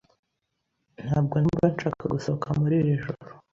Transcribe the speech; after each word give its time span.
Ntabwo 1.05 1.35
numva 1.37 1.65
nshaka 1.73 2.03
gusohoka 2.13 2.47
muri 2.61 2.75
iri 2.81 3.01
joro. 3.03 3.31